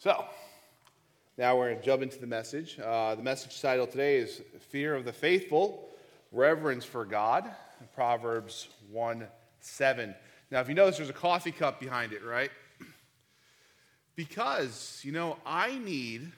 [0.00, 0.24] So,
[1.36, 2.78] now we're going to jump into the message.
[2.78, 5.88] Uh, the message title today is Fear of the Faithful,
[6.30, 7.50] Reverence for God,
[7.96, 9.26] Proverbs 1
[9.58, 10.14] 7.
[10.52, 12.52] Now, if you notice, there's a coffee cup behind it, right?
[14.14, 16.30] Because, you know, I need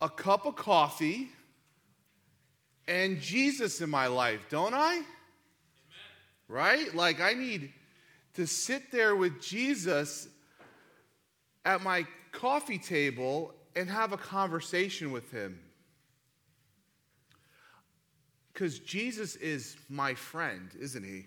[0.00, 1.28] a cup of coffee
[2.88, 4.94] and Jesus in my life, don't I?
[4.94, 5.04] Amen.
[6.48, 6.94] Right?
[6.94, 7.70] Like, I need
[8.36, 10.26] to sit there with Jesus
[11.64, 15.58] at my coffee table and have a conversation with him.
[18.52, 21.26] Because Jesus is my friend, isn't he?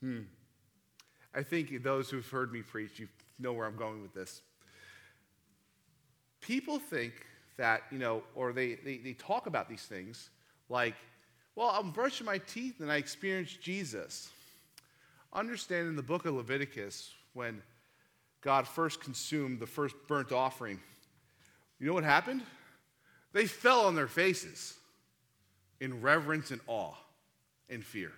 [0.00, 0.20] Hmm.
[1.34, 4.42] I think those who've heard me preach, you know where I'm going with this.
[6.40, 7.12] People think
[7.56, 10.30] that, you know, or they, they, they talk about these things
[10.68, 10.94] like,
[11.54, 14.30] well, I'm brushing my teeth and I experience Jesus.
[15.32, 17.62] Understand in the book of Leviticus, when
[18.40, 20.80] God first consumed the first burnt offering,
[21.78, 22.42] you know what happened?
[23.32, 24.74] They fell on their faces
[25.80, 26.94] in reverence and awe
[27.68, 28.12] and fear.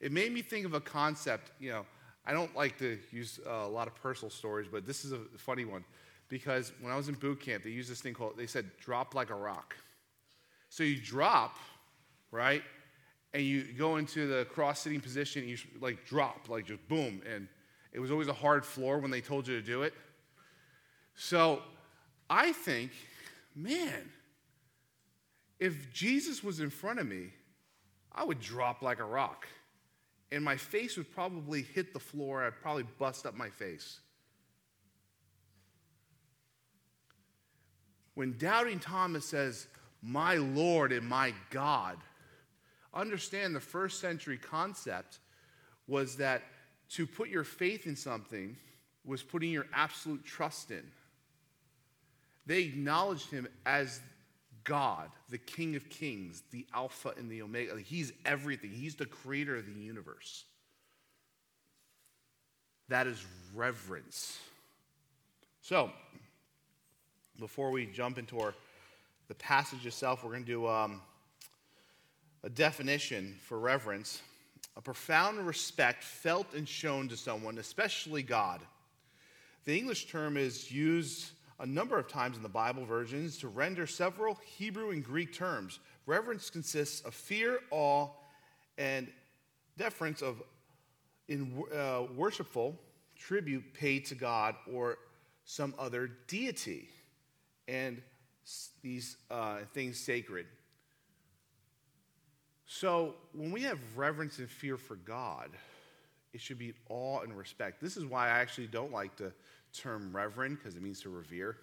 [0.00, 1.86] It made me think of a concept, you know,
[2.26, 5.18] I don't like to use uh, a lot of personal stories, but this is a
[5.36, 5.84] funny one
[6.28, 9.14] because when I was in boot camp, they used this thing called, they said, drop
[9.14, 9.74] like a rock.
[10.68, 11.56] So you drop,
[12.30, 12.62] right?
[13.32, 17.22] And you go into the cross sitting position, and you like drop, like just boom.
[17.32, 17.48] And
[17.92, 19.94] it was always a hard floor when they told you to do it.
[21.14, 21.62] So
[22.28, 22.92] I think,
[23.54, 24.10] man,
[25.58, 27.30] if Jesus was in front of me,
[28.12, 29.46] I would drop like a rock.
[30.32, 32.44] And my face would probably hit the floor.
[32.44, 34.00] I'd probably bust up my face.
[38.14, 39.66] When doubting Thomas says,
[40.02, 41.96] My Lord and my God,
[42.94, 45.18] understand the first century concept
[45.86, 46.42] was that
[46.90, 48.56] to put your faith in something
[49.04, 50.82] was putting your absolute trust in.
[52.46, 54.00] They acknowledged him as
[54.64, 57.78] God, the King of Kings, the Alpha and the Omega.
[57.78, 60.44] He's everything, He's the creator of the universe.
[62.88, 63.24] That is
[63.54, 64.38] reverence.
[65.62, 65.90] So,
[67.38, 68.54] before we jump into our,
[69.28, 71.00] the passage itself, we're going to do um,
[72.42, 74.22] a definition for reverence
[74.76, 78.60] a profound respect felt and shown to someone, especially God.
[79.64, 83.86] The English term is used a number of times in the Bible versions to render
[83.86, 85.80] several Hebrew and Greek terms.
[86.06, 88.08] Reverence consists of fear, awe,
[88.78, 89.08] and
[89.76, 90.42] deference of
[91.28, 92.74] in uh, worshipful
[93.16, 94.96] tribute paid to God or
[95.44, 96.88] some other deity,
[97.68, 98.00] and
[98.82, 100.46] these uh, things sacred.
[102.72, 105.50] So, when we have reverence and fear for God,
[106.32, 107.80] it should be awe and respect.
[107.80, 109.32] This is why I actually don't like the
[109.72, 111.56] term reverend because it means to revere.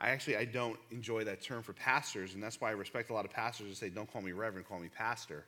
[0.00, 3.12] I actually I don't enjoy that term for pastors, and that's why I respect a
[3.12, 5.44] lot of pastors who say, "Don't call me reverend, call me pastor."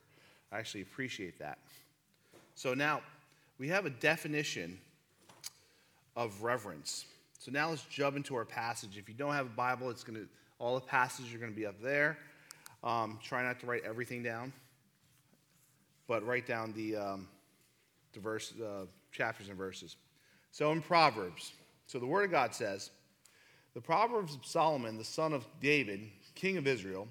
[0.53, 1.57] I actually appreciate that.
[2.55, 3.01] So now
[3.57, 4.79] we have a definition
[6.15, 7.07] of reverence.
[7.39, 8.99] So now let's jump into our passage.
[8.99, 11.57] If you don't have a Bible, it's going to all the passages are going to
[11.57, 12.19] be up there.
[12.85, 14.53] Um, try not to write everything down,
[16.09, 17.29] but write down the, um,
[18.13, 19.97] the verse, uh, chapters and verses.
[20.51, 21.53] So in Proverbs,
[21.87, 22.91] so the Word of God says,
[23.75, 26.01] the Proverbs of Solomon, the son of David,
[26.35, 27.09] king of Israel,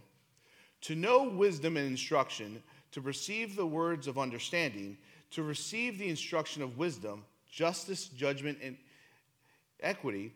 [0.82, 2.62] to know wisdom and instruction,
[2.92, 4.98] to receive the words of understanding,
[5.32, 8.78] to receive the instruction of wisdom, justice, judgment, and
[9.80, 10.34] equity,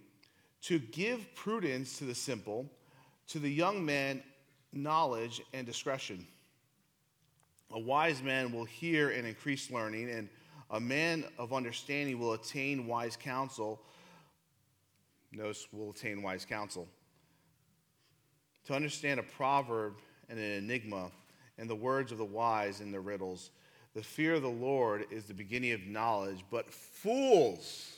[0.62, 2.66] to give prudence to the simple,
[3.28, 4.23] to the young man
[4.75, 6.25] knowledge and discretion.
[7.72, 10.30] A wise man will hear and increase learning, and
[10.69, 13.81] a man of understanding will attain wise counsel.
[15.31, 16.88] Notice will attain wise counsel.
[18.66, 19.96] To understand a proverb
[20.30, 21.12] and an enigma,
[21.58, 23.52] and the words of the wise and the riddles.
[23.94, 27.94] The fear of the Lord is the beginning of knowledge, but fools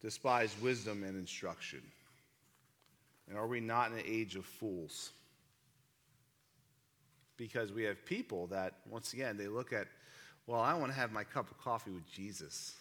[0.00, 1.82] despise wisdom and instruction.
[3.28, 5.10] And are we not in an age of fools?
[7.36, 9.86] Because we have people that, once again, they look at,
[10.46, 12.74] well, I want to have my cup of coffee with Jesus.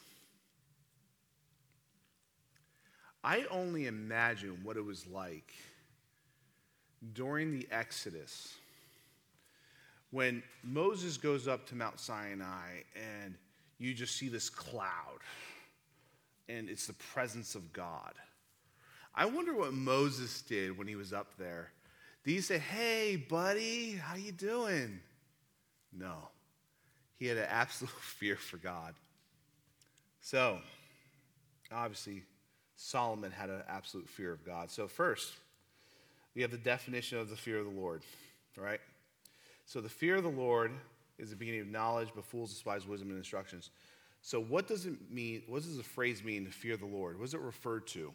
[3.24, 5.54] I only imagine what it was like
[7.14, 8.54] during the Exodus
[10.12, 13.36] when Moses goes up to Mount Sinai and
[13.80, 15.20] you just see this cloud
[16.50, 18.14] and it's the presence of God.
[19.16, 21.72] I wonder what Moses did when he was up there.
[22.24, 25.00] Did he say, "Hey, buddy, how you doing?"
[25.92, 26.30] No.
[27.16, 28.96] he had an absolute fear for God.
[30.22, 30.60] So,
[31.72, 32.24] obviously,
[32.76, 34.72] Solomon had an absolute fear of God.
[34.72, 35.34] So, first,
[36.34, 38.02] we have the definition of the fear of the Lord,
[38.58, 38.80] all right?
[39.66, 40.72] So, the fear of the Lord
[41.20, 43.70] is the beginning of knowledge, but fools despise wisdom and instructions.
[44.22, 45.44] So, what does it mean?
[45.48, 47.20] What does the phrase mean, to fear the Lord?
[47.20, 48.14] What does it refer to?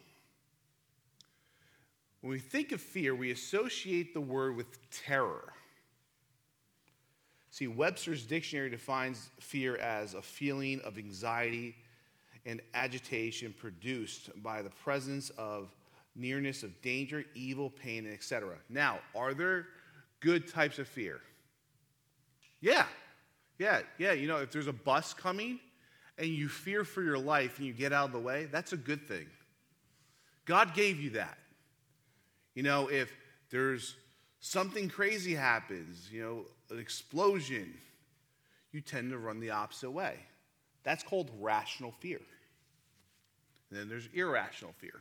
[2.21, 5.53] When we think of fear, we associate the word with terror.
[7.51, 11.75] See, Webster's dictionary defines fear as a feeling of anxiety
[12.45, 15.75] and agitation produced by the presence of
[16.15, 18.55] nearness of danger, evil, pain, etc.
[18.69, 19.67] Now, are there
[20.19, 21.21] good types of fear?
[22.61, 22.85] Yeah.
[23.57, 24.13] Yeah, yeah.
[24.13, 25.59] You know, if there's a bus coming
[26.17, 28.77] and you fear for your life and you get out of the way, that's a
[28.77, 29.27] good thing.
[30.45, 31.37] God gave you that.
[32.59, 33.09] You know, if
[33.51, 33.95] there's
[34.41, 37.73] something crazy happens, you know, an explosion,
[38.73, 40.15] you tend to run the opposite way.
[40.83, 42.19] That's called rational fear.
[43.69, 44.95] And then there's irrational fear.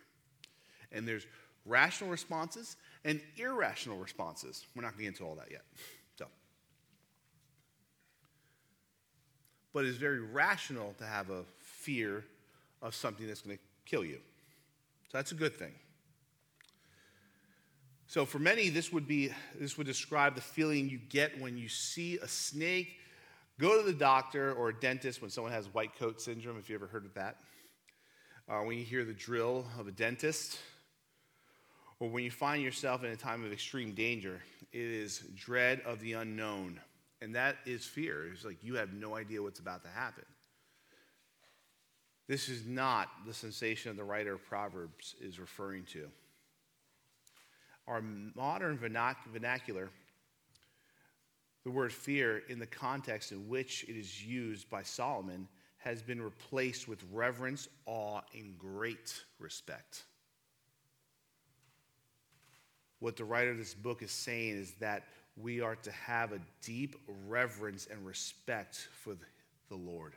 [0.93, 1.27] And there's
[1.67, 4.65] rational responses and irrational responses.
[4.77, 5.65] We're not going to get into all that yet.
[6.17, 6.27] So,
[9.73, 12.23] but it's very rational to have a fear
[12.83, 14.21] of something that's going to kill you.
[15.11, 15.73] So that's a good thing.
[18.09, 21.69] So for many, this would be this would describe the feeling you get when you
[21.69, 22.97] see a snake.
[23.61, 26.75] Go to the doctor or a dentist when someone has white coat syndrome, if you
[26.75, 27.37] ever heard of that.
[28.47, 30.59] Or when you hear the drill of a dentist,
[32.01, 34.41] or when you find yourself in a time of extreme danger,
[34.73, 36.81] it is dread of the unknown.
[37.21, 38.29] And that is fear.
[38.33, 40.25] It's like you have no idea what's about to happen.
[42.27, 46.09] This is not the sensation the writer of Proverbs is referring to
[47.89, 48.03] our
[48.35, 49.91] modern vernacular,
[51.65, 55.49] the word fear, in the context in which it is used by Solomon,
[55.79, 60.03] has been replaced with reverence, awe, and great respect.
[63.01, 65.05] What the writer of this book is saying is that
[65.37, 66.97] we are to have a deep
[67.27, 69.15] reverence and respect for
[69.69, 70.15] the Lord.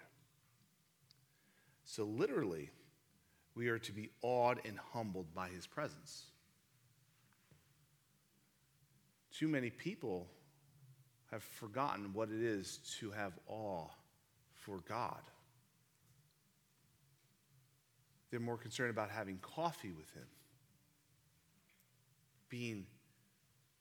[1.85, 2.71] So, literally,
[3.56, 6.31] we are to be awed and humbled by his presence.
[9.42, 10.28] Too many people
[11.32, 13.88] have forgotten what it is to have awe
[14.54, 15.20] for God.
[18.30, 20.28] They're more concerned about having coffee with Him,
[22.50, 22.86] being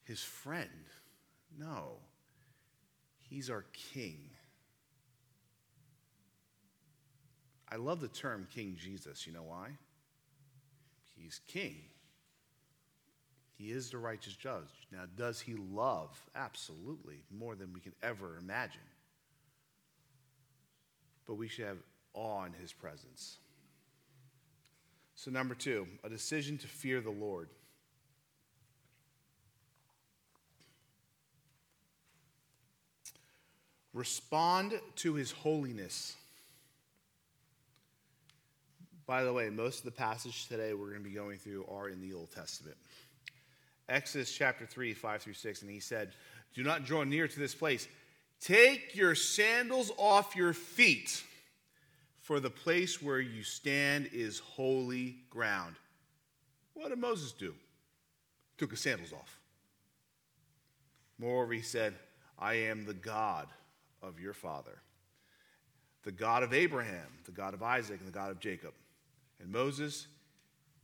[0.04, 0.70] His friend.
[1.58, 1.98] No,
[3.28, 4.30] He's our King.
[7.68, 9.26] I love the term King Jesus.
[9.26, 9.72] You know why?
[11.18, 11.82] He's King.
[13.60, 14.70] He is the righteous judge.
[14.90, 16.18] Now, does he love?
[16.34, 18.80] Absolutely, more than we can ever imagine.
[21.26, 21.76] But we should have
[22.14, 23.36] awe in his presence.
[25.14, 27.50] So, number two, a decision to fear the Lord.
[33.92, 36.16] Respond to his holiness.
[39.06, 41.90] By the way, most of the passage today we're going to be going through are
[41.90, 42.78] in the Old Testament.
[43.90, 45.62] Exodus chapter 3, 5 through 6.
[45.62, 46.12] And he said,
[46.54, 47.88] Do not draw near to this place.
[48.40, 51.22] Take your sandals off your feet,
[52.20, 55.74] for the place where you stand is holy ground.
[56.74, 57.54] What did Moses do?
[58.56, 59.38] Took his sandals off.
[61.18, 61.94] Moreover, he said,
[62.38, 63.48] I am the God
[64.02, 64.78] of your father,
[66.04, 68.72] the God of Abraham, the God of Isaac, and the God of Jacob.
[69.40, 70.06] And Moses,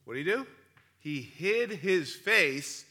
[0.04, 0.46] what did he do?
[0.98, 2.84] He hid his face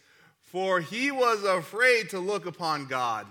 [0.55, 3.27] for he was afraid to look upon God.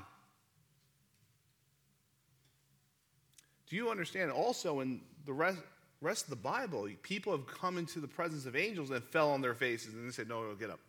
[3.66, 4.30] Do you understand?
[4.30, 5.58] Also, in the rest,
[6.02, 9.40] rest of the Bible, people have come into the presence of angels and fell on
[9.40, 10.80] their faces and they said, No, no, get up.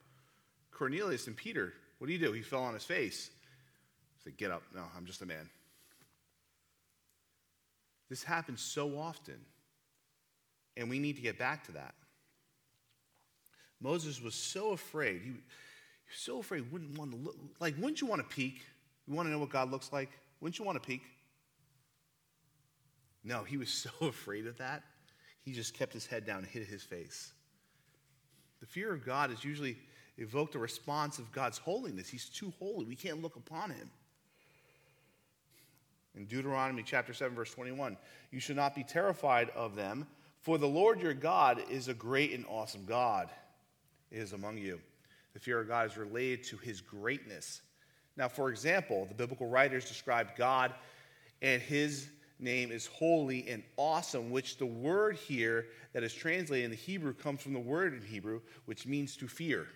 [0.72, 2.34] Cornelius and Peter, what do you do?
[2.34, 3.30] He fell on his face.
[4.18, 4.64] He said, Get up.
[4.76, 5.50] No, I'm just a man.
[8.10, 9.40] This happens so often,
[10.76, 11.96] and we need to get back to that.
[13.80, 15.22] Moses was so afraid.
[15.22, 15.32] He,
[16.08, 17.36] you're so afraid, wouldn't want to look.
[17.60, 18.62] Like, wouldn't you want to peek?
[19.08, 20.10] You want to know what God looks like?
[20.40, 21.02] Wouldn't you want to peek?
[23.24, 23.70] No, he was
[24.00, 24.84] so afraid of that,
[25.42, 27.34] he just kept his head down and hid his face.
[28.60, 29.78] The fear of God is usually
[30.18, 32.08] evoked a response of God's holiness.
[32.08, 32.86] He's too holy.
[32.86, 33.90] We can't look upon him.
[36.16, 37.98] In Deuteronomy chapter 7, verse 21,
[38.32, 40.08] you should not be terrified of them,
[40.42, 43.30] for the Lord your God is a great and awesome God
[44.12, 44.80] is among you.
[45.36, 47.62] The fear of God is related to his greatness.
[48.16, 50.74] Now, for example, the biblical writers describe God
[51.42, 52.08] and his
[52.40, 57.14] name is holy and awesome, which the word here that is translated in the Hebrew
[57.14, 59.68] comes from the word in Hebrew, which means to fear.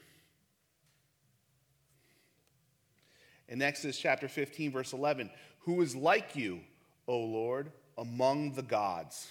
[3.50, 6.62] In Exodus chapter 15, verse 11, who is like you,
[7.06, 9.28] O Lord, among the gods?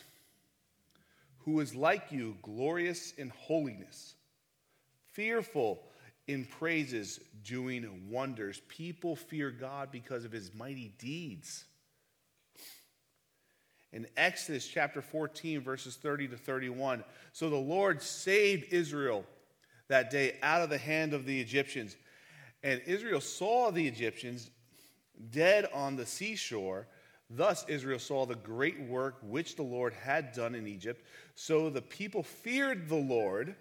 [1.47, 4.15] Who is like you, glorious in holiness,
[5.13, 5.88] fearful
[6.29, 8.61] in praises, doing wonders?
[8.69, 11.65] People fear God because of his mighty deeds.
[13.93, 19.25] In Exodus chapter 14, verses 30 to 31, so the Lord saved Israel
[19.89, 21.97] that day out of the hand of the Egyptians.
[22.63, 24.51] And Israel saw the Egyptians
[25.31, 26.87] dead on the seashore.
[27.31, 31.03] Thus, Israel saw the great work which the Lord had done in Egypt.
[31.35, 33.57] So the people feared the Lord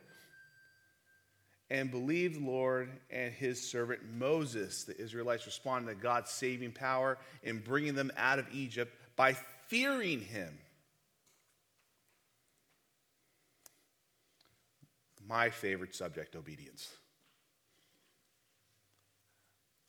[1.69, 4.85] and believed the Lord and his servant Moses.
[4.85, 9.33] The Israelites responded to God's saving power in bringing them out of Egypt by
[9.67, 10.57] fearing him.
[15.27, 16.89] My favorite subject obedience.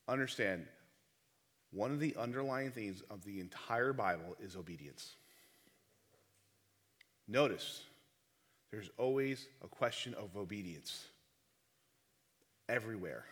[0.08, 0.66] Understand,
[1.70, 5.12] one of the underlying themes of the entire Bible is obedience.
[7.28, 7.82] Notice,
[8.72, 11.04] there's always a question of obedience.
[12.68, 13.24] Everywhere.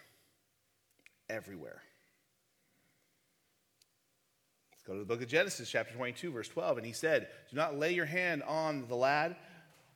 [1.28, 1.82] Everywhere.
[4.72, 6.78] Let's go to the book of Genesis, chapter 22, verse 12.
[6.78, 9.36] And he said, Do not lay your hand on the lad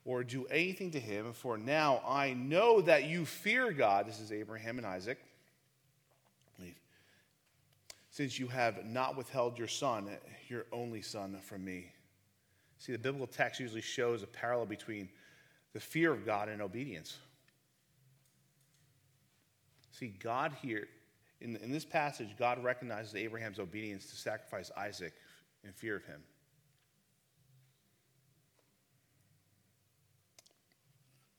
[0.05, 4.07] or do anything to him, for now I know that you fear God.
[4.07, 5.19] This is Abraham and Isaac
[8.11, 10.11] since you have not withheld your son,
[10.49, 11.93] your only son, from me.
[12.79, 15.09] See, the biblical text usually shows a parallel between
[15.73, 17.19] the fear of God and obedience.
[20.01, 20.89] See, God here,
[21.43, 25.13] in, in this passage, God recognizes Abraham's obedience to sacrifice Isaac
[25.63, 26.23] in fear of him.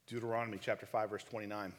[0.06, 1.74] Deuteronomy chapter 5, verse 29.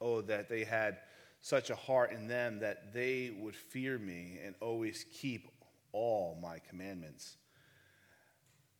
[0.00, 1.00] Oh, that they had
[1.42, 5.50] such a heart in them that they would fear me and always keep
[5.92, 7.36] all my commandments,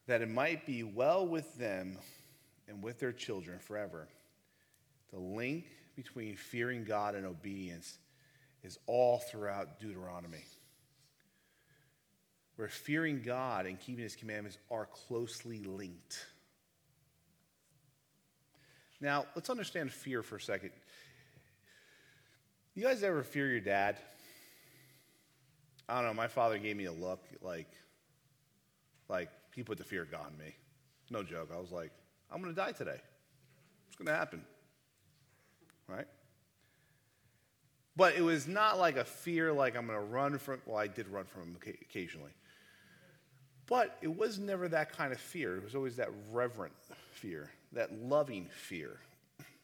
[0.06, 1.98] that it might be well with them
[2.66, 4.08] and with their children forever.
[5.12, 7.98] The link between fearing God and obedience
[8.62, 10.44] is all throughout Deuteronomy,
[12.56, 16.26] where fearing God and keeping his commandments are closely linked.
[19.00, 20.70] Now, let's understand fear for a second.
[22.74, 23.98] You guys ever fear your dad?
[25.88, 26.14] I don't know.
[26.14, 27.70] My father gave me a look like,
[29.08, 30.54] like he put the fear of God in me.
[31.10, 31.50] No joke.
[31.54, 31.90] I was like,
[32.30, 33.00] I'm going to die today.
[33.88, 34.42] It's going to happen.
[35.88, 36.06] Right?
[37.96, 40.86] But it was not like a fear like I'm going to run from, well, I
[40.86, 42.32] did run from him occasionally.
[43.66, 45.56] But it was never that kind of fear.
[45.56, 46.72] It was always that reverent
[47.12, 48.98] fear, that loving fear,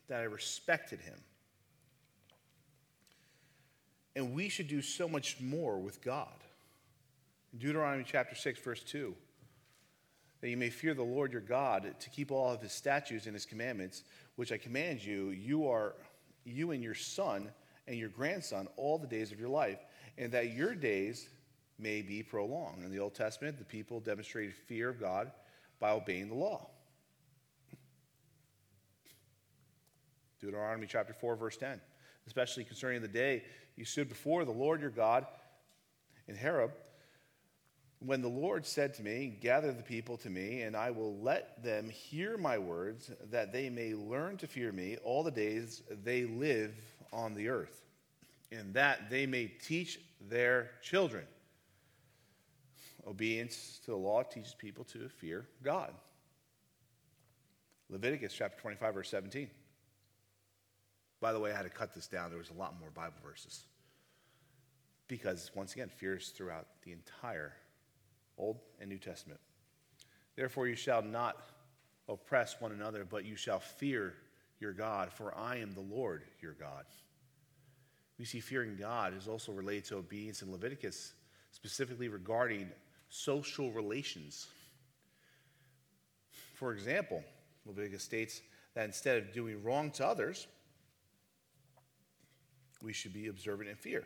[0.08, 1.18] that I respected him.
[4.14, 6.28] And we should do so much more with God.
[7.56, 9.14] Deuteronomy chapter 6, verse 2
[10.40, 13.34] that you may fear the Lord your God to keep all of his statutes and
[13.34, 14.04] his commandments,
[14.36, 15.94] which I command you, you are
[16.48, 17.50] you and your son
[17.86, 19.78] and your grandson all the days of your life,
[20.16, 21.28] and that your days
[21.78, 22.84] may be prolonged.
[22.84, 25.30] In the Old Testament, the people demonstrated fear of God
[25.80, 26.68] by obeying the law.
[30.40, 31.80] Deuteronomy chapter 4, verse 10,
[32.26, 33.42] especially concerning the day
[33.76, 35.26] you stood before the Lord your God
[36.26, 36.72] in Horeb.
[38.00, 41.62] When the Lord said to me, Gather the people to me, and I will let
[41.64, 46.24] them hear my words, that they may learn to fear me all the days they
[46.24, 46.74] live
[47.12, 47.82] on the earth,
[48.52, 51.24] and that they may teach their children.
[53.06, 55.92] Obedience to the law teaches people to fear God.
[57.90, 59.48] Leviticus chapter 25, verse 17.
[61.20, 62.30] By the way, I had to cut this down.
[62.30, 63.64] There was a lot more Bible verses.
[65.08, 67.54] Because, once again, fear is throughout the entire
[68.38, 69.40] Old and New Testament.
[70.36, 71.36] Therefore, you shall not
[72.08, 74.14] oppress one another, but you shall fear
[74.60, 76.84] your God, for I am the Lord your God.
[78.18, 81.12] We see fearing God is also related to obedience in Leviticus,
[81.52, 82.68] specifically regarding
[83.08, 84.48] social relations.
[86.54, 87.22] For example,
[87.66, 88.42] Leviticus states
[88.74, 90.46] that instead of doing wrong to others,
[92.82, 94.04] we should be observant in fear.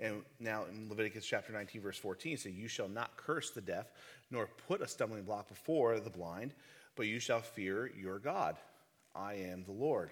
[0.00, 3.60] And now in Leviticus chapter 19, verse 14, it says, You shall not curse the
[3.60, 3.86] deaf,
[4.30, 6.52] nor put a stumbling block before the blind,
[6.96, 8.56] but you shall fear your God.
[9.14, 10.10] I am the Lord.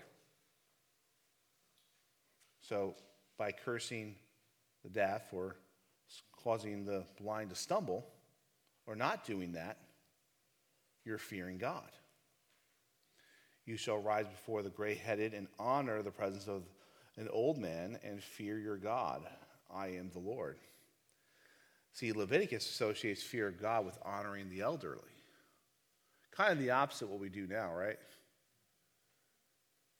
[2.60, 2.94] So,
[3.36, 4.14] by cursing
[4.84, 5.56] the deaf or
[6.44, 8.06] causing the blind to stumble,
[8.86, 9.78] or not doing that,
[11.04, 11.90] you're fearing God.
[13.64, 16.62] You shall rise before the gray headed and honor the presence of
[17.16, 19.22] an old man and fear your God.
[19.74, 20.56] I am the Lord.
[21.92, 25.00] See, Leviticus associates fear of God with honoring the elderly.
[26.30, 27.98] Kind of the opposite of what we do now, right?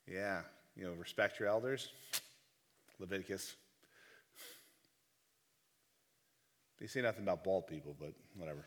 [0.07, 0.41] Yeah,
[0.75, 1.89] you know, respect your elders.
[2.99, 3.55] Leviticus.
[6.79, 8.65] They say nothing about bald people, but whatever.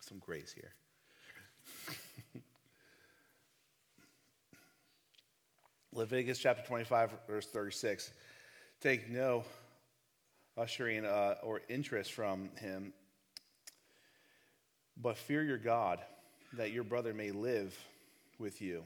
[0.00, 0.74] Some grace here.
[5.96, 8.12] Leviticus chapter 25, verse 36.
[8.82, 9.44] Take no
[10.58, 12.92] ushering uh, or interest from him,
[15.00, 16.00] but fear your God,
[16.52, 17.74] that your brother may live
[18.38, 18.84] with you.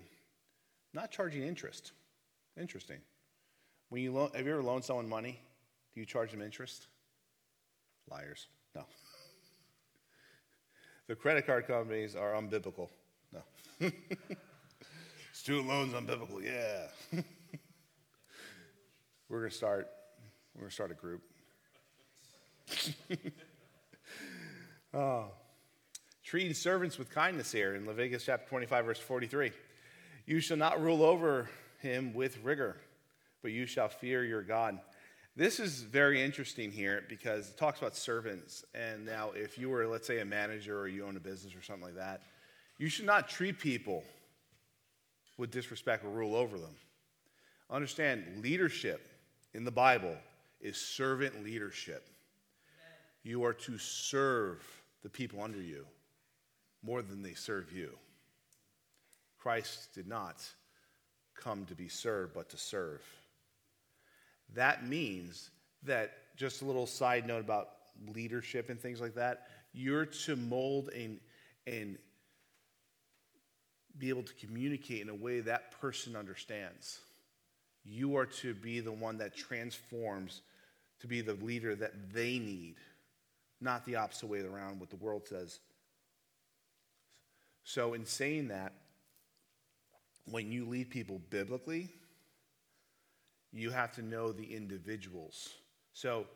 [0.95, 1.91] Not charging interest.
[2.57, 2.99] Interesting.
[3.89, 5.41] When you loan, have you ever loaned someone money?
[5.95, 6.87] Do you charge them interest?
[8.09, 8.47] Liars.
[8.77, 8.85] No.
[11.09, 12.89] the credit card companies are unbiblical.
[13.33, 13.91] No.
[15.41, 16.45] Student loans unbiblical.
[16.45, 16.89] Yeah.
[19.31, 19.89] we're gonna start.
[20.55, 21.23] We're gonna start a group.
[24.95, 25.29] oh.
[26.23, 29.53] Treating servants with kindness here in Leviticus chapter 25, verse 43.
[30.27, 32.77] You shall not rule over him with rigor,
[33.41, 34.79] but you shall fear your God.
[35.37, 38.63] This is very interesting here because it talks about servants.
[38.75, 41.63] And now, if you were, let's say, a manager or you own a business or
[41.63, 42.25] something like that,
[42.77, 44.05] you should not treat people
[45.41, 46.77] with disrespect or rule over them.
[47.71, 49.09] Understand, leadership
[49.55, 50.15] in the Bible
[50.61, 52.07] is servant leadership.
[53.23, 54.63] You are to serve
[55.03, 55.87] the people under you
[56.83, 57.91] more than they serve you.
[59.39, 60.45] Christ did not
[61.35, 63.03] come to be served, but to serve.
[64.55, 65.51] That means
[65.85, 67.69] that, just a little side note about
[68.15, 71.19] leadership and things like that, you're to mold and,
[71.67, 71.97] and
[74.01, 76.99] be able to communicate in a way that person understands.
[77.85, 80.43] You are to be the one that transforms
[81.01, 82.77] to be the leader that they need,
[83.61, 85.61] not the opposite way around, what the world says.
[87.65, 88.73] So, in saying that,
[90.31, 91.89] when you lead people biblically,
[93.53, 95.51] you have to know the individuals.
[95.93, 96.27] So,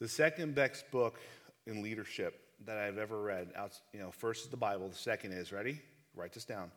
[0.00, 1.18] the second best book
[1.66, 3.48] in leadership that I've ever read,
[3.92, 5.80] you know, first is the Bible, the second is, ready?
[6.18, 6.70] Write this down.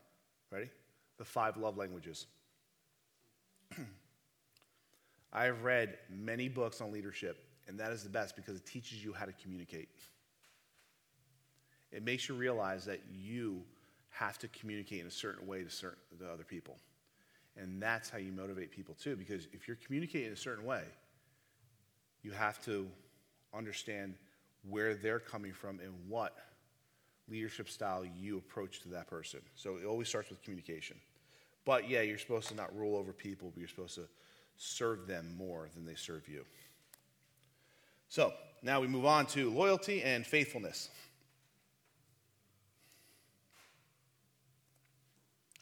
[0.52, 0.70] Ready?
[1.18, 2.28] The five love languages.
[5.34, 9.14] I've read many books on leadership, and that is the best because it teaches you
[9.14, 9.90] how to communicate.
[11.92, 13.64] It makes you realize that you
[14.10, 16.78] have to communicate in a certain way to, certain, to other people.
[17.58, 20.84] And that's how you motivate people too, because if you're communicating in a certain way,
[22.22, 22.88] you have to
[23.54, 24.14] understand
[24.70, 26.38] where they're coming from and what
[27.32, 29.40] leadership style you approach to that person.
[29.56, 30.98] So it always starts with communication.
[31.66, 34.08] But yeah, you're supposed to not rule over people, but you're supposed to
[34.58, 36.46] serve them more than they serve you.
[38.10, 40.90] So now we move on to loyalty and faithfulness.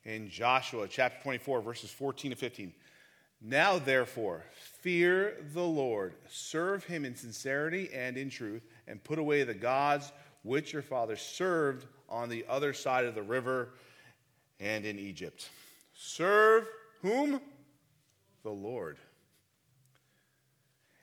[0.04, 2.74] In Joshua chapter 24, verses 14 to 15.
[3.42, 4.44] Now, therefore,
[4.82, 10.12] fear the Lord, serve him in sincerity and in truth, and put away the gods
[10.44, 13.70] which your fathers served on the other side of the river
[14.60, 15.50] and in Egypt.
[15.94, 16.68] Serve
[17.02, 17.42] whom?
[18.44, 18.98] The Lord.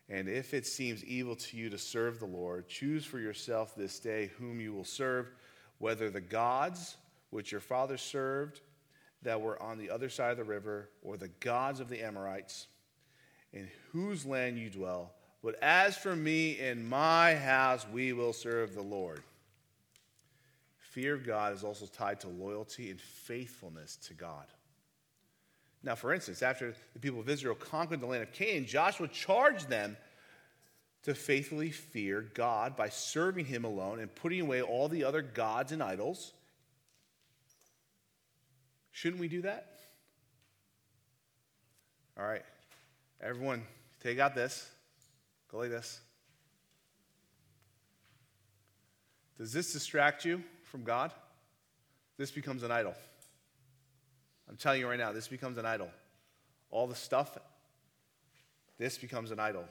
[0.09, 3.99] And if it seems evil to you to serve the Lord, choose for yourself this
[3.99, 5.31] day whom you will serve,
[5.79, 6.97] whether the gods
[7.31, 8.61] which your fathers served
[9.23, 12.69] that were on the other side of the river, or the gods of the Amorites,
[13.53, 18.75] in whose land you dwell but as for me and my house, we will serve
[18.75, 19.23] the Lord.
[20.79, 24.47] Fear of God is also tied to loyalty and faithfulness to God.
[25.83, 29.69] Now, for instance, after the people of Israel conquered the land of Canaan, Joshua charged
[29.69, 29.97] them
[31.03, 35.71] to faithfully fear God by serving Him alone and putting away all the other gods
[35.71, 36.33] and idols.
[38.91, 39.79] Shouldn't we do that?
[42.19, 42.43] All right,
[43.21, 43.63] everyone,
[44.03, 44.69] take out this.
[45.57, 46.01] Go like this.
[49.39, 51.13] Does this distract you from God?
[52.19, 52.93] This becomes an idol.
[54.51, 55.89] I'm telling you right now, this becomes an idol.
[56.71, 57.39] All the stuff,
[58.77, 59.65] this becomes an idol.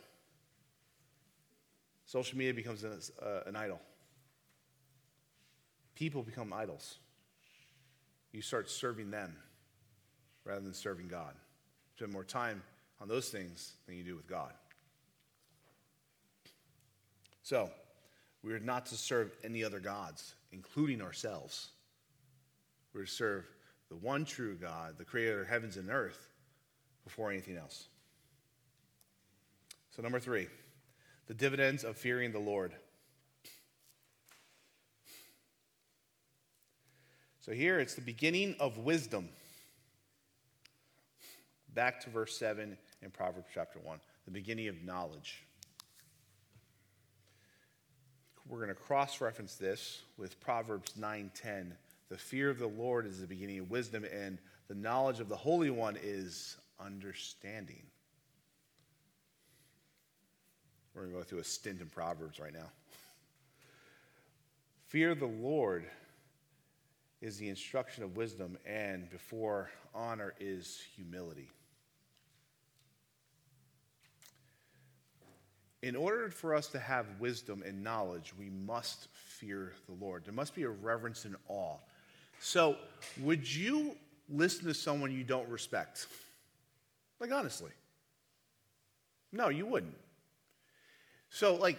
[2.05, 3.79] Social media becomes an, uh, an idol.
[5.93, 6.97] People become idols.
[8.31, 9.35] You start serving them
[10.45, 11.35] rather than serving God.
[11.95, 12.63] Spend more time
[12.99, 14.51] on those things than you do with God.
[17.45, 17.69] So,
[18.41, 21.69] we are not to serve any other gods, including ourselves.
[22.91, 23.45] We're to serve
[23.87, 26.27] the one true God, the creator of heavens and earth,
[27.03, 27.85] before anything else.
[29.95, 30.47] So, number three,
[31.27, 32.73] the dividends of fearing the Lord.
[37.41, 39.29] So, here it's the beginning of wisdom.
[41.75, 45.44] Back to verse 7 in Proverbs chapter 1, the beginning of knowledge.
[48.47, 51.71] We're going to cross reference this with Proverbs 9:10.
[52.09, 55.35] The fear of the Lord is the beginning of wisdom and the knowledge of the
[55.35, 57.81] Holy One is understanding.
[60.93, 62.69] We're going to go through a stint in Proverbs right now.
[64.87, 65.85] Fear the Lord
[67.21, 71.49] is the instruction of wisdom, and before honor is humility.
[75.81, 80.25] In order for us to have wisdom and knowledge, we must fear the Lord.
[80.25, 81.77] There must be a reverence and awe.
[82.39, 82.77] So,
[83.21, 83.95] would you
[84.29, 86.07] listen to someone you don't respect?
[87.19, 87.71] Like, honestly.
[89.31, 89.97] No, you wouldn't.
[91.29, 91.77] So, like,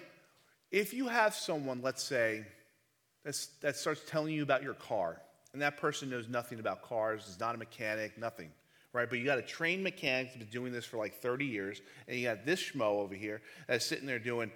[0.70, 2.44] if you have someone, let's say,
[3.24, 5.20] that starts telling you about your car,
[5.52, 8.50] and that person knows nothing about cars, is not a mechanic, nothing,
[8.96, 9.08] right?
[9.08, 12.18] But you got a trained mechanic that's been doing this for like 30 years, and
[12.18, 14.50] you got this schmo over here that's sitting there doing,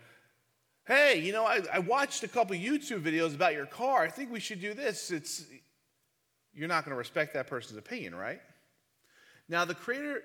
[0.87, 4.03] hey, you know, I, I watched a couple YouTube videos about your car.
[4.03, 5.11] I think we should do this.
[5.11, 5.45] It's,
[6.55, 8.41] you're not going to respect that person's opinion, right?
[9.49, 10.23] Now, the creator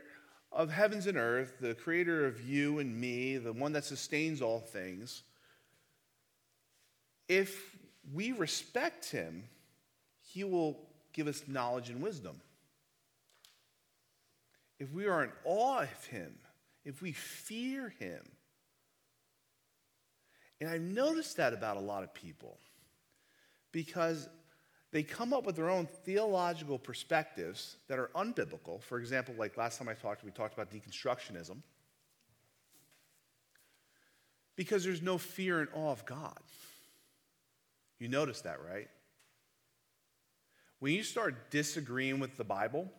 [0.51, 4.61] of heavens and earth, the creator of you and me, the one that sustains all
[4.61, 5.23] things,
[7.27, 7.75] if
[8.13, 9.43] we respect him,
[10.21, 10.79] he will
[11.11, 12.39] give us knowledge and wisdom.
[14.79, 16.35] If we are in awe of him,
[16.83, 18.21] if we fear him,
[20.59, 22.57] and I've noticed that about a lot of people
[23.71, 24.29] because
[24.91, 28.81] they come up with their own theological perspectives that are unbiblical.
[28.81, 31.57] For example, like last time I talked, we talked about deconstructionism.
[34.55, 36.39] Because there's no fear and awe of God.
[37.99, 38.87] You notice that, right?
[40.79, 42.89] When you start disagreeing with the Bible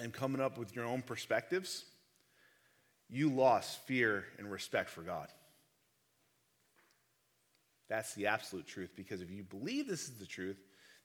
[0.00, 1.84] and coming up with your own perspectives,
[3.08, 5.28] you lost fear and respect for God.
[7.88, 10.56] That's the absolute truth because if you believe this is the truth,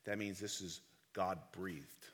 [0.06, 0.80] that means this is
[1.14, 2.06] God breathed.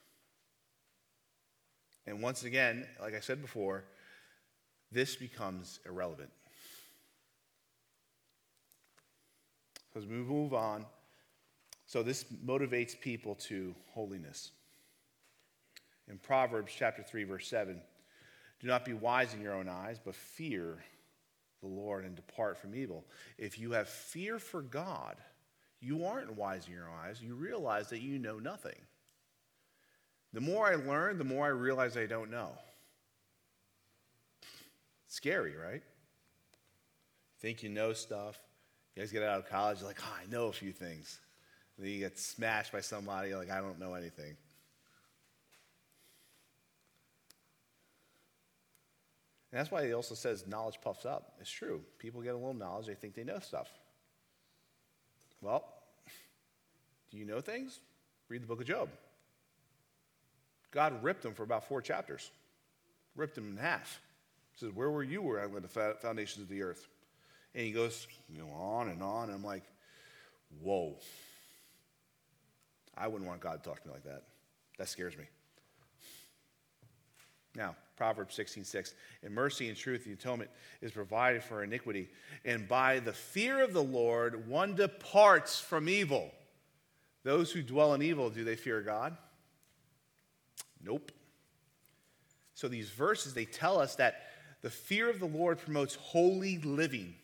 [2.07, 3.85] And once again, like I said before,
[4.91, 6.31] this becomes irrelevant.
[9.95, 10.85] As we move on,
[11.85, 14.51] so this motivates people to holiness.
[16.09, 17.79] In Proverbs chapter 3, verse 7,
[18.59, 20.77] do not be wise in your own eyes, but fear
[21.61, 23.05] the Lord and depart from evil.
[23.37, 25.15] If you have fear for God,
[25.79, 27.21] you aren't wise in your eyes.
[27.21, 28.75] You realize that you know nothing.
[30.33, 32.51] The more I learn, the more I realize I don't know.
[35.07, 35.83] scary, right?
[37.39, 38.39] Think you know stuff.
[38.95, 41.19] You guys get out of college, you're like, oh, I know a few things.
[41.77, 44.37] And then you get smashed by somebody, like, I don't know anything.
[49.53, 51.33] And that's why he also says knowledge puffs up.
[51.39, 51.83] It's true.
[51.99, 53.69] People get a little knowledge, they think they know stuff.
[55.41, 55.63] Well,
[57.11, 57.79] do you know things?
[58.29, 58.89] Read the book of Job.
[60.71, 62.31] God ripped him for about four chapters,
[63.15, 64.01] ripped him in half.
[64.53, 66.87] He says, Where were you where I laid the foundations of the earth?
[67.53, 69.25] And he goes you know, on and on.
[69.25, 69.65] And I'm like,
[70.63, 70.95] Whoa.
[72.97, 74.23] I wouldn't want God to talk to me like that.
[74.79, 75.25] That scares me.
[77.55, 78.93] Now, Proverbs 16, 6.
[79.21, 80.49] In mercy and truth, the atonement
[80.81, 82.09] is provided for iniquity.
[82.43, 86.31] And by the fear of the Lord, one departs from evil.
[87.23, 89.15] Those who dwell in evil, do they fear God?
[90.83, 91.11] Nope.
[92.55, 94.21] So these verses, they tell us that
[94.61, 97.15] the fear of the Lord promotes holy living.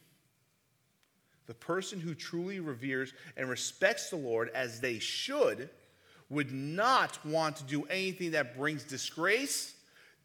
[1.47, 5.69] The person who truly reveres and respects the Lord as they should
[6.29, 9.73] would not want to do anything that brings disgrace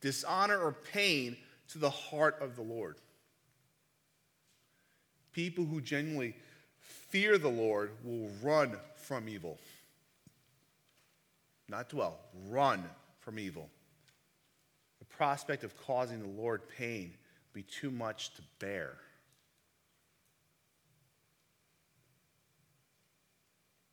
[0.04, 1.34] dishonor, or pain
[1.66, 2.96] to the heart of the Lord.
[5.32, 6.36] People who genuinely
[7.08, 9.58] fear the Lord will run from evil.
[11.70, 12.18] Not dwell,
[12.50, 12.84] run
[13.20, 13.70] from evil.
[14.98, 17.14] The prospect of causing the Lord pain
[17.54, 18.98] be too much to bear.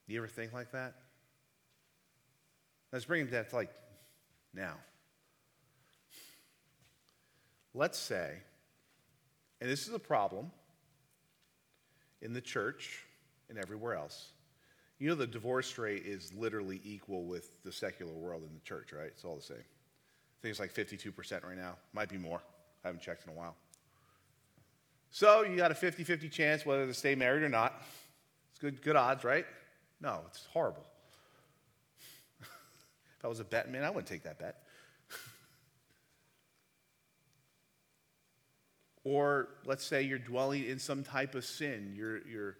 [0.07, 0.93] You ever think like that?
[2.91, 3.71] Let's bring down to like
[4.53, 4.73] now.
[7.73, 8.37] Let's say,
[9.59, 10.51] and this is a problem,
[12.21, 13.03] in the church
[13.49, 14.29] and everywhere else.
[14.99, 18.93] You know, the divorce rate is literally equal with the secular world in the church,
[18.93, 19.07] right?
[19.07, 19.57] It's all the same.
[19.57, 21.75] I think it's like 52% right now.
[21.93, 22.41] Might be more.
[22.83, 23.55] I haven't checked in a while.
[25.09, 27.81] So you got a 50 50 chance whether to stay married or not.
[28.51, 29.45] It's good, good odds, right?
[29.99, 30.85] No, it's horrible.
[32.41, 34.63] if I was a betting man, I wouldn't take that bet.
[39.03, 42.57] Or let's say you're dwelling in some type of sin, your, your,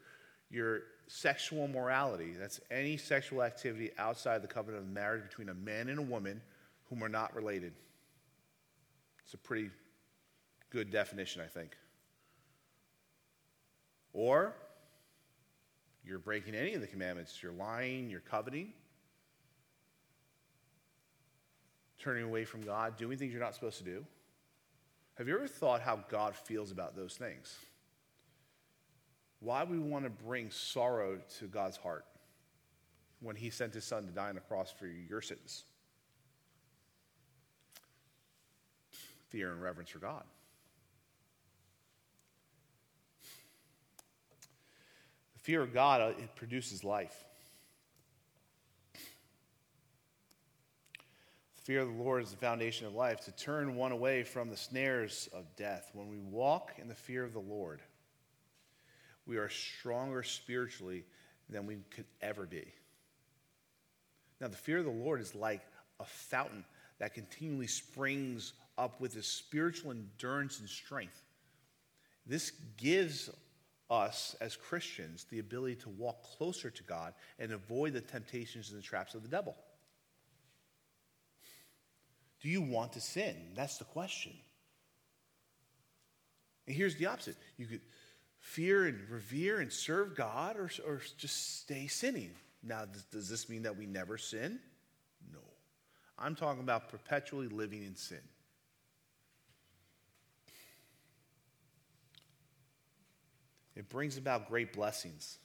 [0.49, 2.34] your sexual morality.
[2.39, 6.41] That's any sexual activity outside the covenant of marriage between a man and a woman
[6.89, 7.73] whom are not related.
[9.23, 9.69] It's a pretty
[10.71, 11.75] good definition, I think.
[14.13, 14.56] Or
[16.04, 17.41] you're breaking any of the commandments.
[17.41, 18.73] You're lying, you're coveting,
[21.99, 24.06] turning away from God, doing things you're not supposed to do.
[25.21, 27.55] Have you ever thought how God feels about those things?
[29.39, 32.05] Why we want to bring sorrow to God's heart
[33.19, 35.65] when He sent His Son to die on the cross for your sins?
[39.29, 40.23] Fear and reverence for God.
[45.36, 47.25] The fear of God, uh, it produces life.
[51.71, 54.57] Fear of the Lord is the foundation of life, to turn one away from the
[54.57, 55.89] snares of death.
[55.93, 57.79] When we walk in the fear of the Lord,
[59.25, 61.05] we are stronger spiritually
[61.49, 62.73] than we could ever be.
[64.41, 65.62] Now, the fear of the Lord is like
[66.01, 66.65] a fountain
[66.99, 71.23] that continually springs up with his spiritual endurance and strength.
[72.27, 73.29] This gives
[73.89, 78.77] us as Christians the ability to walk closer to God and avoid the temptations and
[78.77, 79.55] the traps of the devil.
[82.41, 83.36] Do you want to sin?
[83.56, 84.34] That's the question.
[86.67, 87.36] And here's the opposite.
[87.58, 87.82] You could
[88.39, 92.32] fear and revere and serve God or, or just stay sinning.
[92.63, 94.60] Now, does, does this mean that we never sin?
[95.32, 95.39] No.
[96.17, 98.21] I'm talking about perpetually living in sin.
[103.75, 105.38] It brings about great blessings.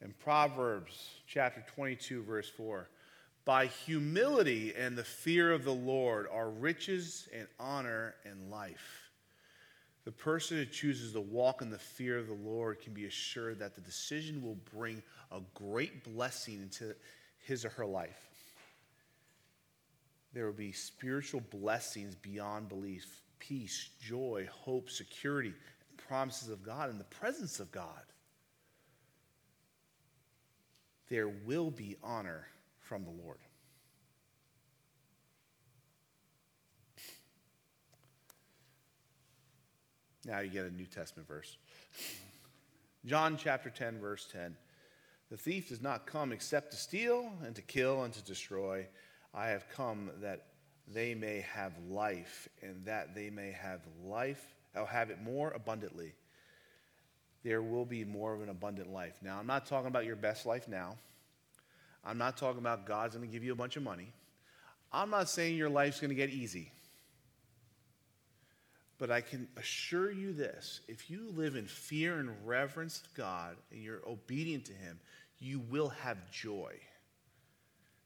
[0.00, 2.88] In Proverbs chapter 22, verse 4,
[3.48, 9.08] by humility and the fear of the Lord are riches and honor and life.
[10.04, 13.58] The person who chooses to walk in the fear of the Lord can be assured
[13.60, 16.94] that the decision will bring a great blessing into
[17.38, 18.22] his or her life.
[20.34, 25.54] There will be spiritual blessings beyond belief peace, joy, hope, security,
[26.06, 28.02] promises of God, in the presence of God.
[31.08, 32.44] There will be honor
[32.88, 33.38] from the Lord.
[40.24, 41.58] Now you get a New Testament verse.
[43.04, 44.56] John chapter 10, verse 10.
[45.30, 48.86] The thief does not come except to steal and to kill and to destroy.
[49.34, 50.46] I have come that
[50.86, 54.42] they may have life, and that they may have life,
[54.74, 56.14] I'll have it more abundantly.
[57.44, 59.14] There will be more of an abundant life.
[59.22, 60.96] Now, I'm not talking about your best life now.
[62.04, 64.12] I'm not talking about God's going to give you a bunch of money.
[64.92, 66.72] I'm not saying your life's going to get easy.
[68.98, 73.56] But I can assure you this if you live in fear and reverence of God
[73.70, 74.98] and you're obedient to Him,
[75.38, 76.74] you will have joy.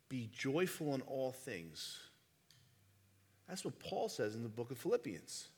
[0.08, 1.98] Be joyful in all things.
[3.48, 5.48] That's what Paul says in the book of Philippians.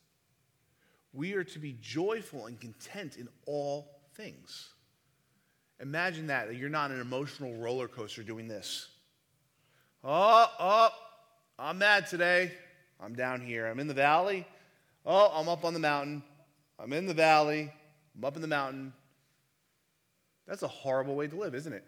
[1.13, 4.74] We are to be joyful and content in all things.
[5.81, 8.89] Imagine that, you're not an emotional roller coaster doing this.
[10.03, 10.89] Oh, oh,
[11.59, 12.53] I'm mad today.
[13.01, 13.67] I'm down here.
[13.67, 14.47] I'm in the valley.
[15.05, 16.23] Oh, I'm up on the mountain.
[16.79, 17.73] I'm in the valley.
[18.17, 18.93] I'm up in the mountain.
[20.47, 21.85] That's a horrible way to live, isn't it?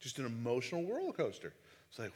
[0.00, 1.52] Just an emotional roller coaster.
[1.90, 2.12] It's like,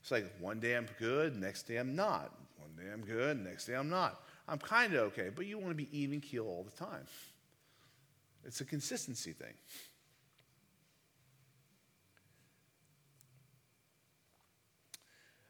[0.00, 2.32] it's like one day I'm good, next day I'm not.
[2.58, 4.20] One day I'm good, next day I'm not.
[4.48, 7.06] I'm kind of okay, but you want to be even keel all the time.
[8.46, 9.54] It's a consistency thing.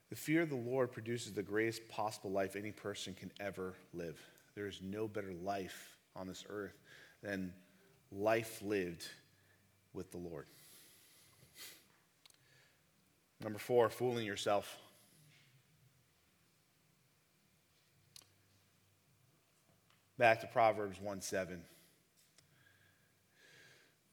[0.08, 4.18] The fear of the Lord produces the greatest possible life any person can ever live.
[4.54, 6.78] There is no better life on this earth
[7.22, 7.52] than
[8.10, 9.06] life lived
[9.92, 10.46] with the Lord.
[13.42, 14.74] Number four, fooling yourself.
[20.16, 21.60] Back to Proverbs 1 7.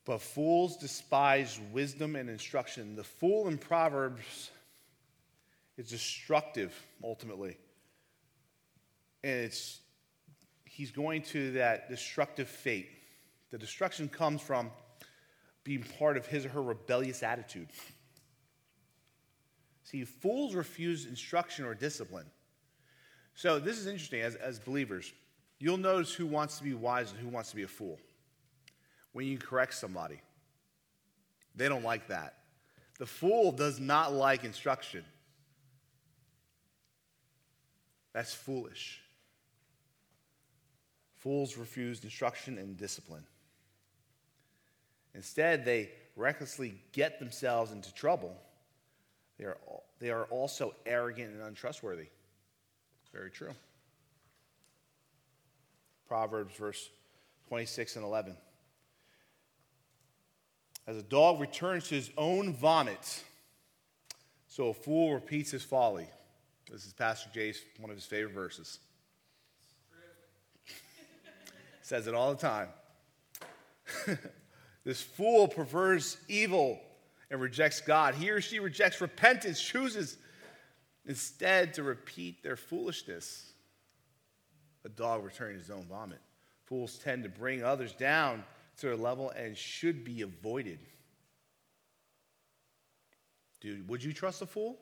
[0.05, 2.95] But fools despise wisdom and instruction.
[2.95, 4.51] The fool in Proverbs
[5.77, 7.57] is destructive, ultimately.
[9.23, 9.79] And it's
[10.65, 12.89] he's going to that destructive fate.
[13.51, 14.71] The destruction comes from
[15.63, 17.69] being part of his or her rebellious attitude.
[19.83, 22.25] See, fools refuse instruction or discipline.
[23.35, 25.11] So, this is interesting as, as believers.
[25.59, 27.99] You'll notice who wants to be wise and who wants to be a fool.
[29.13, 30.19] When you correct somebody,
[31.55, 32.35] they don't like that.
[32.99, 35.03] The fool does not like instruction.
[38.13, 39.01] That's foolish.
[41.17, 43.23] Fools refuse instruction and discipline.
[45.15, 48.35] Instead, they recklessly get themselves into trouble.
[49.37, 49.57] They are,
[49.99, 52.07] they are also arrogant and untrustworthy.
[53.13, 53.53] Very true.
[56.07, 56.89] Proverbs, verse
[57.47, 58.35] 26 and 11.
[60.85, 63.23] As a dog returns to his own vomit,
[64.47, 66.07] so a fool repeats his folly.
[66.69, 68.79] This is Pastor Jay's one of his favorite verses.
[71.81, 72.67] Says it all the time.
[74.83, 76.81] this fool prefers evil
[77.31, 78.15] and rejects God.
[78.15, 80.17] He or she rejects repentance, chooses
[81.05, 83.53] instead to repeat their foolishness.
[84.83, 86.19] A dog returning his own vomit.
[86.65, 88.43] Fools tend to bring others down
[88.77, 90.79] to their level and should be avoided.
[93.61, 94.77] Dude, would you trust a fool?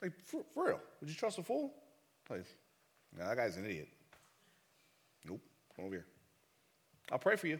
[0.00, 1.74] Like, for, for real, would you trust a fool?
[2.30, 2.44] Like,
[3.18, 3.88] no, that guy's an idiot.
[5.24, 5.40] Nope,
[5.74, 6.06] come over here.
[7.10, 7.58] I'll pray for you.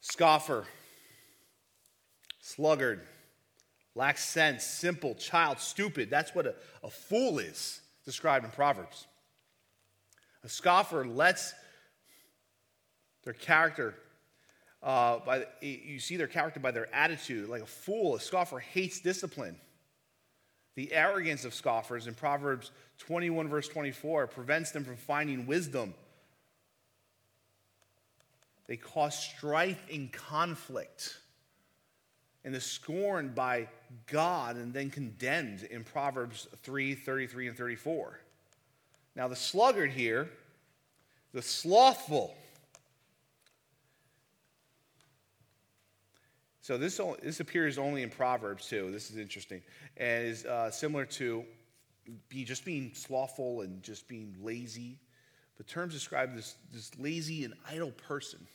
[0.00, 0.64] Scoffer,
[2.40, 3.00] sluggard,
[3.94, 6.10] lacks sense, simple, child, stupid.
[6.10, 9.06] That's what a, a fool is described in Proverbs.
[10.44, 11.54] A scoffer lets
[13.24, 13.94] their character
[14.82, 17.48] uh, by you see their character by their attitude.
[17.48, 19.56] Like a fool, a scoffer hates discipline.
[20.74, 25.94] The arrogance of scoffers in Proverbs 21, verse 24, prevents them from finding wisdom.
[28.66, 31.18] They cause strife and conflict
[32.44, 33.68] and the scorned by
[34.06, 38.20] God and then condemned in Proverbs 3 33 and 34.
[39.14, 40.30] Now, the sluggard here,
[41.32, 42.34] the slothful,
[46.62, 48.92] So this, this appears only in Proverbs too.
[48.92, 49.62] This is interesting.
[49.96, 51.44] And is uh, similar to
[52.28, 55.00] be just being slothful and just being lazy.
[55.58, 58.46] The terms describe this, this lazy and idle person.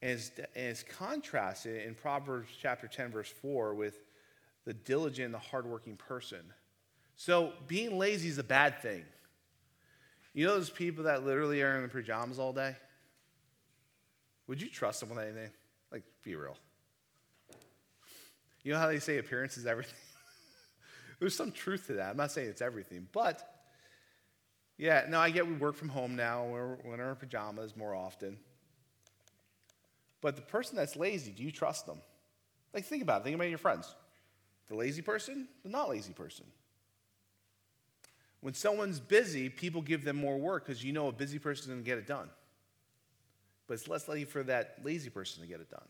[0.00, 3.98] And it's, and it's contrasted in Proverbs chapter 10, verse 4, with
[4.70, 6.38] the diligent the hardworking person.
[7.16, 9.02] So being lazy is a bad thing.
[10.32, 12.76] You know those people that literally are in their pajamas all day?
[14.46, 15.50] Would you trust them with anything?
[15.90, 16.56] Like, be real.
[18.62, 19.92] You know how they say appearance is everything?
[21.18, 22.10] There's some truth to that.
[22.10, 23.42] I'm not saying it's everything, but
[24.78, 26.46] yeah, no, I get we work from home now.
[26.46, 28.36] We're, we're in our pajamas more often.
[30.20, 31.98] But the person that's lazy, do you trust them?
[32.72, 33.24] Like, think about it.
[33.24, 33.96] Think about your friends.
[34.70, 36.46] The lazy person, the not lazy person.
[38.40, 41.66] When someone's busy, people give them more work because you know a busy person is
[41.68, 42.30] going to get it done
[43.70, 45.86] but it's less likely for that lazy person to get it done.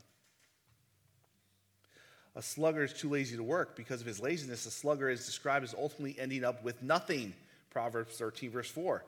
[2.37, 3.75] A sluggard is too lazy to work.
[3.75, 7.33] Because of his laziness, a sluggard is described as ultimately ending up with nothing.
[7.71, 9.03] Proverbs 13, verse 4.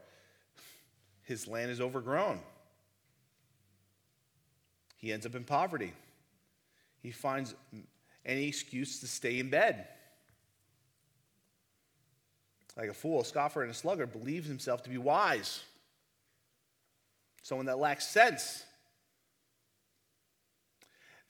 [1.25, 2.41] His land is overgrown.
[4.97, 5.93] He ends up in poverty.
[7.03, 7.55] He finds
[8.25, 9.89] any excuse to stay in bed.
[12.77, 15.63] Like a fool, a scoffer, and a sluggard believes himself to be wise
[17.43, 18.65] someone that lacks sense.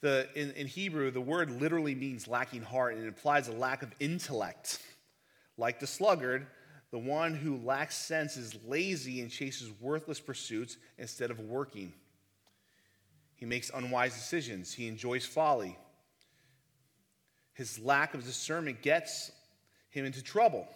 [0.01, 3.83] The, in, in Hebrew, the word literally means lacking heart, and it implies a lack
[3.83, 4.79] of intellect.
[5.57, 6.45] Like the sluggard,
[6.91, 11.93] the one who lacks sense is lazy and chases worthless pursuits instead of working.
[13.35, 15.77] He makes unwise decisions, he enjoys folly.
[17.53, 19.31] His lack of discernment gets
[19.89, 20.67] him into trouble.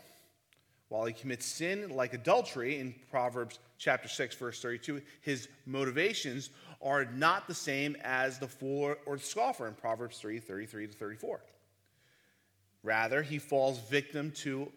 [0.90, 6.50] While he commits sin like adultery in Proverbs chapter 6, verse 32, his motivations
[6.82, 10.94] are not the same as the fool or the scoffer in Proverbs 3, 33 to
[10.94, 11.42] 34.
[12.84, 14.72] Rather, he falls victim to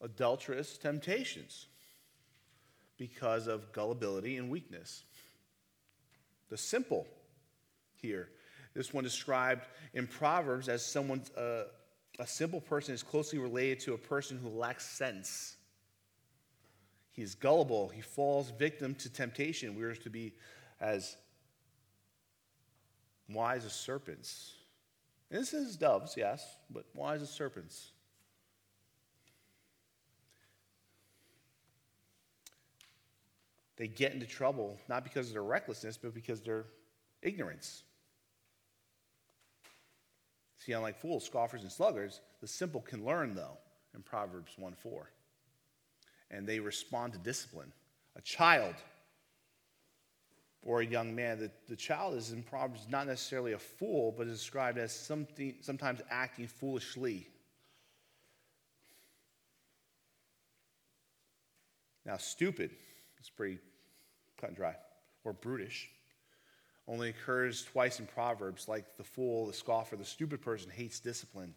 [0.00, 1.66] adulterous temptations
[2.98, 5.04] because of gullibility and weakness.
[6.50, 7.06] The simple
[7.94, 8.28] here,
[8.74, 11.30] this one described in Proverbs as someone's.
[11.30, 11.64] Uh,
[12.20, 15.56] a simple person is closely related to a person who lacks sense.
[17.10, 17.88] He is gullible.
[17.88, 19.74] He falls victim to temptation.
[19.74, 20.32] We are to be
[20.80, 21.16] as
[23.28, 24.54] wise as serpents
[25.30, 27.92] And this is doves, yes, but wise as serpents.
[33.76, 36.66] They get into trouble not because of their recklessness, but because of their
[37.22, 37.82] ignorance.
[40.64, 43.58] See, unlike fools, scoffers, and sluggards, the simple can learn, though,
[43.94, 45.10] in Proverbs 1 4.
[46.30, 47.70] And they respond to discipline.
[48.16, 48.74] A child
[50.62, 54.26] or a young man, the, the child is in Proverbs not necessarily a fool, but
[54.26, 57.28] is described as something, sometimes acting foolishly.
[62.06, 62.70] Now, stupid
[63.20, 63.58] is pretty
[64.40, 64.76] cut and dry,
[65.24, 65.90] or brutish
[66.86, 71.54] only occurs twice in Proverbs, like the fool, the scoffer, the stupid person hates discipline.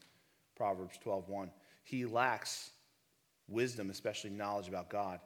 [0.56, 1.52] Proverbs 12:1.
[1.84, 2.72] He lacks
[3.48, 5.20] wisdom, especially knowledge about God.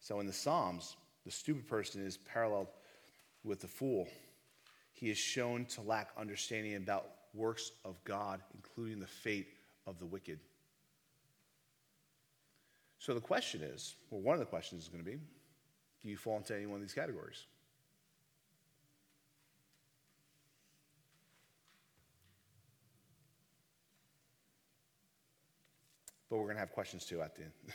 [0.00, 2.68] So in the Psalms, the stupid person is paralleled
[3.44, 4.08] with the fool.
[4.92, 9.48] He is shown to lack understanding about works of God, including the fate
[9.86, 10.40] of the wicked.
[12.98, 15.18] So the question is, well, one of the questions is going to be,
[16.02, 17.46] do you fall into any one of these categories?
[26.28, 27.52] But we're going to have questions too at the end.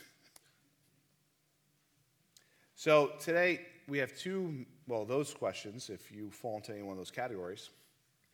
[2.76, 6.98] so today we have two, well, those questions if you fall into any one of
[6.98, 7.70] those categories.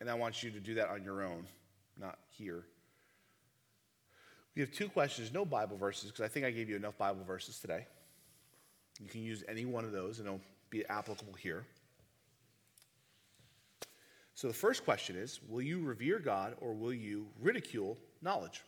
[0.00, 1.46] And I want you to do that on your own,
[1.98, 2.64] not here.
[4.54, 7.22] We have two questions, no Bible verses, because I think I gave you enough Bible
[7.24, 7.86] verses today.
[9.00, 10.40] You can use any one of those and it'll
[10.70, 11.64] be applicable here.
[14.34, 18.62] So the first question is Will you revere God or will you ridicule knowledge?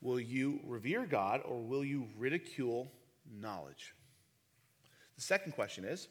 [0.00, 2.90] Will you revere God or will you ridicule
[3.40, 3.94] knowledge?
[5.16, 6.08] The second question is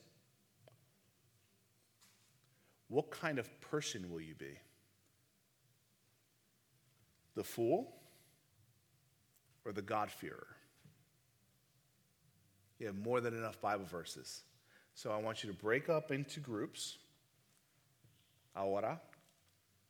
[2.87, 4.57] what kind of person will you be?
[7.35, 7.93] The fool
[9.65, 10.47] or the God-fearer?
[12.79, 14.43] You have more than enough Bible verses.
[14.93, 16.97] So I want you to break up into groups.
[18.55, 18.99] Ahora.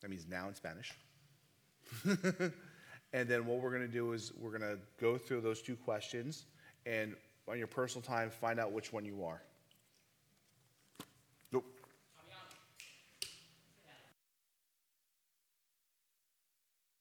[0.02, 0.94] That means now in Spanish.
[3.16, 5.78] And then what we're going to do is we're going to go through those two
[5.78, 6.48] questions
[6.86, 7.16] and
[7.48, 9.42] on your personal time, find out which one you are.